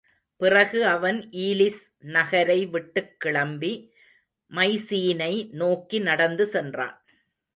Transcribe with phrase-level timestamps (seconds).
[0.35, 1.81] பிறகு அவன் ஈலிஸ்
[1.99, 3.93] நகரை விட்டுக் கிளம்பி
[4.51, 7.05] மைசீனை நோக்கி நடந்து சென்றான்.